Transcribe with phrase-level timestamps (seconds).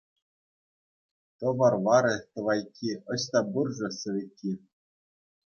[1.37, 4.51] Тӑвар варӗ— тӑвайкки, ӑҫта пур-ши сӗвекки?